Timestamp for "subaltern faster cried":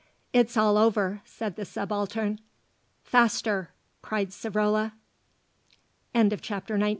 1.63-4.29